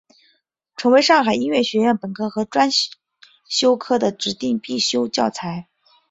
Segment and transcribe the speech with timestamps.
[0.77, 2.69] 成为上海音乐学院本科和专
[3.47, 5.67] 修科的指定必修教材。